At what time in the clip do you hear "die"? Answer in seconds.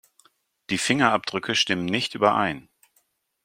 0.71-0.79